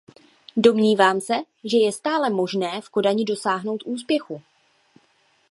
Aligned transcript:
Domnívám 0.57 1.21
se, 1.21 1.33
že 1.63 1.77
je 1.77 1.91
stále 1.91 2.29
možné 2.29 2.81
v 2.81 2.89
Kodani 2.89 3.25
dosáhnout 3.25 3.83
úspěchu. 3.85 4.41